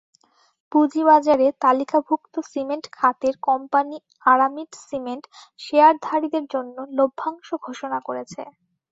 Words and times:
পুঁজিবাজারে 0.71 1.47
তালিকাভুক্ত 1.63 2.33
সিমেন্ট 2.51 2.85
খাতের 2.93 3.35
কোম্পানি 3.47 3.97
আরামিট 4.25 4.71
সিমেন্ট 4.87 5.23
শেয়ারধারীদের 5.59 6.45
জন্য 6.53 6.75
লভ্যাংশ 6.97 7.47
ঘোষণা 7.65 7.99
করেছে। 8.07 8.41